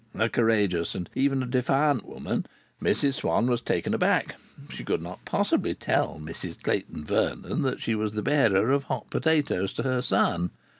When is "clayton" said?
6.63-7.05